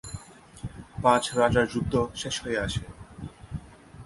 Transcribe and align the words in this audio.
পাঁচ 1.03 1.23
রাজার 1.37 1.65
যুদ্ধ 1.73 1.93
শেষ 2.15 2.35
হয়ে 2.43 2.59
আসে। 2.59 2.83